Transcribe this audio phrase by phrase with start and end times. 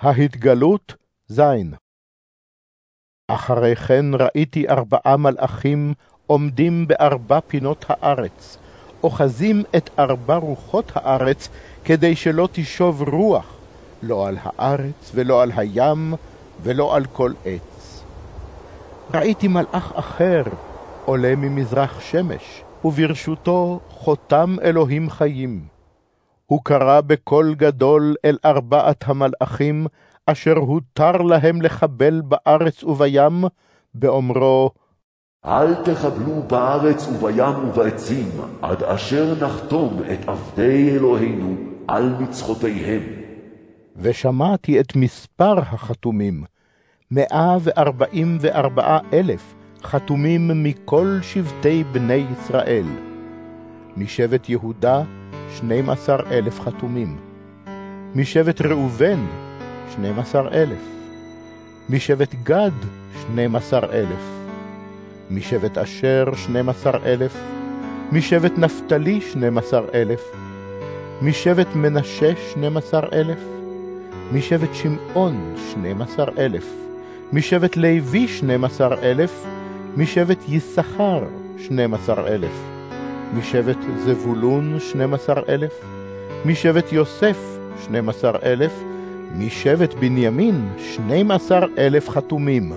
[0.00, 0.94] ההתגלות
[1.26, 1.40] ז.
[3.28, 5.94] אחרי כן ראיתי ארבעה מלאכים
[6.26, 8.58] עומדים בארבע פינות הארץ,
[9.02, 11.48] אוחזים את ארבע רוחות הארץ,
[11.84, 13.56] כדי שלא תשוב רוח,
[14.02, 16.14] לא על הארץ ולא על הים
[16.62, 18.04] ולא על כל עץ.
[19.14, 20.42] ראיתי מלאך אחר
[21.04, 25.73] עולה ממזרח שמש, וברשותו חותם אלוהים חיים.
[26.46, 29.86] הוא קרא בקול גדול אל ארבעת המלאכים,
[30.26, 33.44] אשר הותר להם לחבל בארץ ובים,
[33.94, 34.70] באומרו,
[35.46, 38.28] אל תחבלו בארץ ובים ובעצים,
[38.62, 41.56] עד אשר נחתום את עבדי אלוהינו
[41.88, 43.02] על מצחותיהם.
[43.96, 46.44] ושמעתי את מספר החתומים,
[47.10, 52.86] מאה וארבעים וארבעה אלף חתומים מכל שבטי בני ישראל.
[53.96, 55.02] משבט יהודה,
[55.50, 57.16] שנים עשר אלף חתומים.
[58.14, 59.26] משבט ראובן,
[59.94, 60.78] שנים עשר אלף.
[61.90, 62.70] משבט גד,
[63.22, 64.24] שנים עשר אלף.
[65.30, 67.36] משבט אשר, שנים עשר אלף.
[68.12, 70.22] משבט נפתלי, שנים עשר אלף.
[71.22, 73.38] משבט מנשה, שנים עשר אלף.
[74.32, 76.66] משבט שמעון, שנים עשר אלף.
[77.32, 79.44] משבט לוי, שנים עשר אלף.
[79.96, 81.24] משבט יששכר,
[81.58, 82.73] שנים עשר אלף.
[83.32, 85.72] משבט זבולון, שנים עשר אלף,
[86.44, 87.38] משבט יוסף,
[87.84, 88.72] שנים עשר אלף,
[89.38, 92.72] משבט בנימין, שנים עשר אלף חתומים.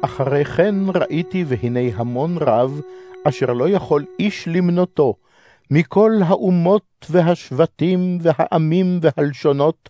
[0.00, 2.80] אחרי כן ראיתי והנה המון רב,
[3.24, 5.14] אשר לא יכול איש למנותו,
[5.70, 9.88] מכל האומות והשבטים והעמים והלשונות,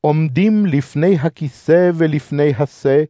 [0.00, 3.02] עומדים לפני הכיסא ולפני השא,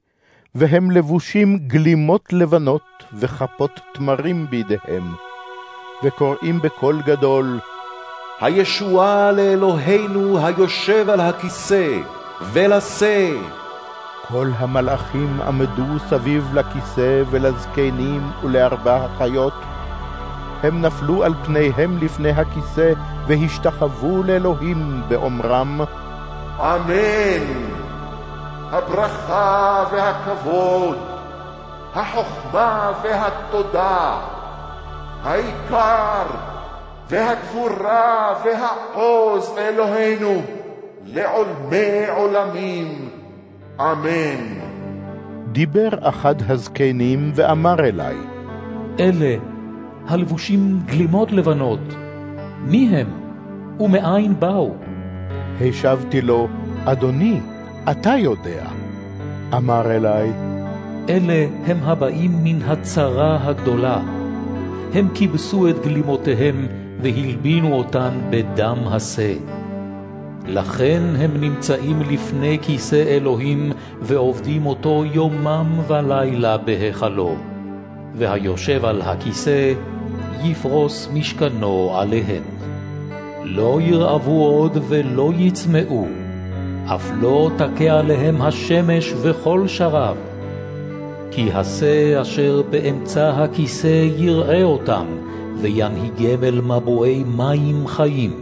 [0.54, 5.33] והם לבושים גלימות לבנות וכפות תמרים בידיהם.
[6.02, 7.58] וקוראים בקול גדול,
[8.40, 12.00] הישועה לאלוהינו היושב על הכיסא
[12.40, 13.30] ולשא.
[14.28, 19.54] כל המלאכים עמדו סביב לכיסא ולזקנים ולארבע החיות.
[20.62, 22.92] הם נפלו על פניהם לפני הכיסא
[23.26, 25.80] והשתחוו לאלוהים באומרם,
[26.60, 27.74] אמן.
[28.70, 30.98] הברכה והכבוד,
[31.94, 34.18] החוכמה והתודה,
[35.24, 36.26] העיקר
[37.08, 40.42] והגבורה והעוז לאלוהינו
[41.06, 43.08] לעולמי עולמים.
[43.80, 44.60] אמן.
[45.52, 48.16] דיבר אחד הזקנים ואמר אלי,
[49.00, 49.36] אלה
[50.08, 51.94] הלבושים גלימות לבנות,
[52.64, 53.06] מי הם
[53.80, 54.74] ומאין באו?
[55.60, 56.48] השבתי לו,
[56.84, 57.40] אדוני,
[57.90, 58.64] אתה יודע.
[59.56, 60.30] אמר אלי,
[61.08, 64.13] אלה הם הבאים מן הצרה הגדולה.
[64.94, 66.66] הם כיבסו את גלימותיהם
[67.02, 69.34] והלבינו אותן בדם השה.
[70.46, 77.36] לכן הם נמצאים לפני כיסא אלוהים ועובדים אותו יומם ולילה בהיכלו.
[78.14, 79.72] והיושב על הכיסא
[80.42, 82.42] יפרוס משכנו עליהם.
[83.42, 86.06] לא ירעבו עוד ולא יצמאו,
[86.86, 90.33] אף לא תכה עליהם השמש וכל שרב.
[91.34, 95.06] כי השה אשר באמצע הכיסא יראה אותם,
[95.60, 98.32] וינהיגם אל מבועי מים חיים.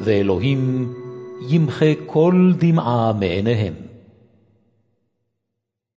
[0.00, 0.92] ואלוהים
[1.48, 3.81] ימחה כל דמעה מעיניהם.